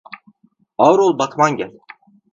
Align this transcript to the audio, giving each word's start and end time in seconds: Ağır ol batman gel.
Ağır 0.77 0.99
ol 0.99 1.19
batman 1.19 1.57
gel. 1.57 1.71